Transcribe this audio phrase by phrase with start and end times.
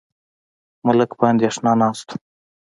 [0.85, 2.13] ملک په اندېښنه ناست و.